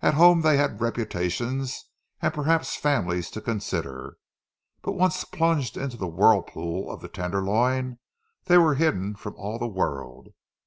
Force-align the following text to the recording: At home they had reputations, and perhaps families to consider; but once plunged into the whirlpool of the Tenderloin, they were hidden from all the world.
At 0.00 0.14
home 0.14 0.40
they 0.40 0.56
had 0.56 0.80
reputations, 0.80 1.90
and 2.22 2.32
perhaps 2.32 2.74
families 2.74 3.28
to 3.32 3.42
consider; 3.42 4.16
but 4.80 4.92
once 4.92 5.24
plunged 5.24 5.76
into 5.76 5.98
the 5.98 6.08
whirlpool 6.08 6.90
of 6.90 7.02
the 7.02 7.08
Tenderloin, 7.08 7.98
they 8.46 8.56
were 8.56 8.76
hidden 8.76 9.14
from 9.14 9.34
all 9.36 9.58
the 9.58 9.68
world. 9.68 10.28